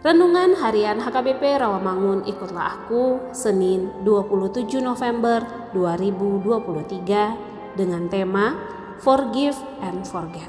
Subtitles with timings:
[0.00, 5.44] Renungan Harian HKBP Rawamangun Ikutlah Aku Senin 27 November
[5.76, 8.56] 2023 dengan tema
[9.04, 10.48] Forgive and Forget.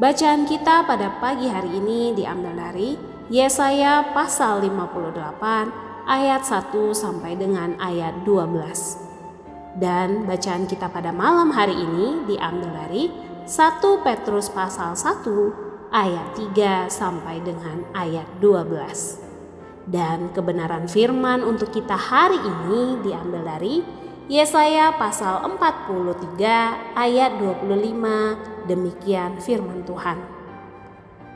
[0.00, 2.96] Bacaan kita pada pagi hari ini diambil dari
[3.28, 9.76] Yesaya pasal 58 ayat 1 sampai dengan ayat 12.
[9.76, 13.12] Dan bacaan kita pada malam hari ini diambil dari
[13.44, 19.90] 1 Petrus pasal 1 ayat 3 sampai dengan ayat 12.
[19.90, 23.82] Dan kebenaran firman untuk kita hari ini diambil dari
[24.30, 30.22] Yesaya pasal 43 ayat 25 demikian firman Tuhan.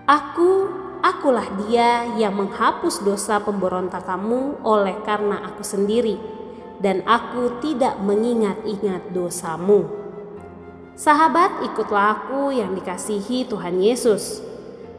[0.07, 0.71] Aku,
[1.03, 6.15] akulah dia yang menghapus dosa pemberontakanmu oleh karena aku sendiri
[6.79, 9.91] dan aku tidak mengingat-ingat dosamu.
[10.95, 14.54] Sahabat, ikutlah aku yang dikasihi Tuhan Yesus.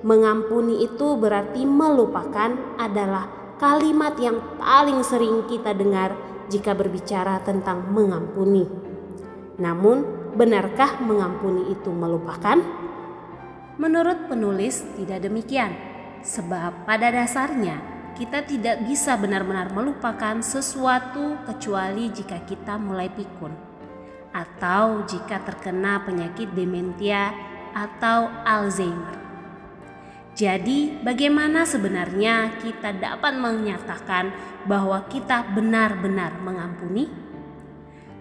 [0.05, 3.25] Mengampuni itu berarti melupakan adalah
[3.57, 6.13] kalimat yang paling sering kita dengar
[6.45, 8.69] jika berbicara tentang mengampuni.
[9.57, 12.61] Namun, benarkah mengampuni itu melupakan?
[13.81, 15.73] Menurut penulis, tidak demikian,
[16.21, 17.81] sebab pada dasarnya
[18.13, 23.51] kita tidak bisa benar-benar melupakan sesuatu kecuali jika kita mulai pikun
[24.31, 27.33] atau jika terkena penyakit dementia
[27.75, 29.24] atau Alzheimer.
[30.35, 34.35] Jadi, bagaimana sebenarnya kita dapat menyatakan
[34.67, 37.07] bahwa kita benar-benar mengampuni?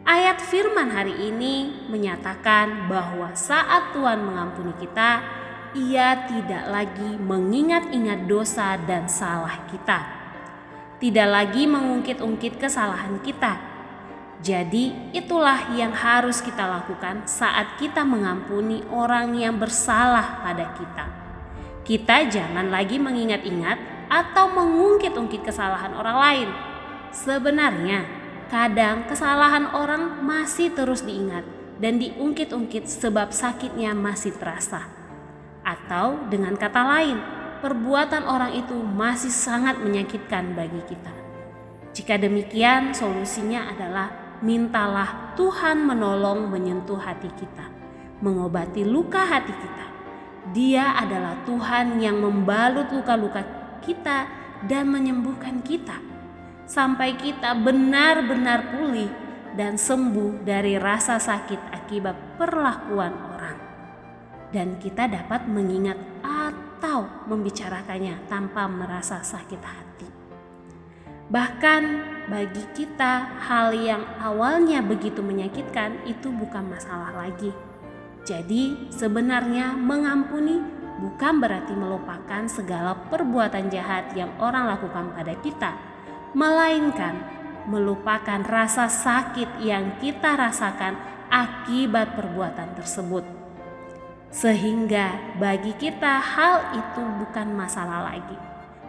[0.07, 5.27] Ayat firman hari ini menyatakan bahwa saat Tuhan mengampuni kita,
[5.75, 10.07] Ia tidak lagi mengingat-ingat dosa dan salah kita,
[11.03, 13.59] tidak lagi mengungkit-ungkit kesalahan kita.
[14.39, 21.24] Jadi, itulah yang harus kita lakukan saat kita mengampuni orang yang bersalah pada kita.
[21.85, 26.49] Kita jangan lagi mengingat-ingat atau mengungkit-ungkit kesalahan orang lain.
[27.13, 28.09] Sebenarnya,
[28.49, 31.45] kadang kesalahan orang masih terus diingat
[31.77, 34.89] dan diungkit-ungkit sebab sakitnya masih terasa.
[35.61, 37.21] Atau dengan kata lain,
[37.61, 41.13] perbuatan orang itu masih sangat menyakitkan bagi kita.
[41.93, 47.69] Jika demikian, solusinya adalah mintalah Tuhan menolong menyentuh hati kita,
[48.25, 49.94] mengobati luka hati kita.
[50.53, 53.41] Dia adalah Tuhan yang membalut luka-luka
[53.81, 54.29] kita
[54.69, 55.97] dan menyembuhkan kita
[56.65, 59.09] sampai kita benar-benar pulih
[59.55, 63.59] dan sembuh dari rasa sakit akibat perlakuan orang.
[64.51, 70.09] Dan kita dapat mengingat atau membicarakannya tanpa merasa sakit hati.
[71.25, 71.83] Bahkan
[72.29, 77.51] bagi kita hal yang awalnya begitu menyakitkan itu bukan masalah lagi.
[78.25, 80.57] Jadi sebenarnya mengampuni
[81.01, 85.77] bukan berarti melupakan segala perbuatan jahat yang orang lakukan pada kita,
[86.33, 87.21] melainkan
[87.69, 90.97] melupakan rasa sakit yang kita rasakan
[91.33, 93.25] akibat perbuatan tersebut.
[94.35, 98.37] Sehingga bagi kita hal itu bukan masalah lagi.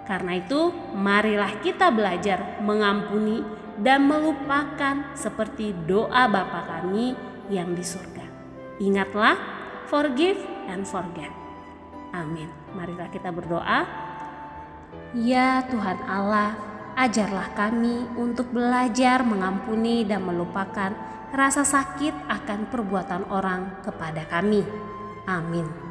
[0.05, 3.41] Karena itu, marilah kita belajar mengampuni
[3.81, 7.17] dan melupakan seperti doa Bapa kami
[7.49, 8.24] yang di surga.
[8.81, 9.35] Ingatlah,
[9.87, 11.31] forgive and forget.
[12.11, 12.51] Amin.
[12.75, 13.87] Marilah kita berdoa.
[15.15, 16.55] Ya Tuhan Allah,
[16.95, 20.91] ajarlah kami untuk belajar mengampuni dan melupakan
[21.35, 24.63] rasa sakit akan perbuatan orang kepada kami.
[25.27, 25.84] Amin.